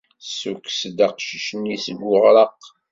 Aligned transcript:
Tessukkes-d 0.21 0.97
aqcic-nni 1.07 1.77
seg 1.85 1.97
uɣraq. 2.13 2.61